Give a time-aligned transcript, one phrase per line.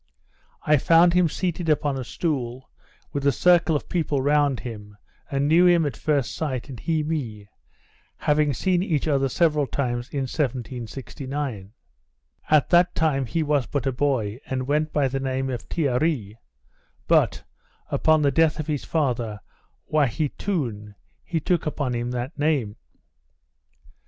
[0.63, 2.71] I found him seated upon a stool,
[3.13, 4.97] with a circle of people round him,
[5.29, 7.49] and knew him at first sight, and he me,
[8.17, 11.73] having seen each other several times in 1769.
[12.49, 16.37] At that time he was but a boy, and went by the name of Tearee,
[17.07, 17.43] but,
[17.91, 19.39] upon the death of his father,
[19.87, 22.75] Waheatoun, he took upon him that name.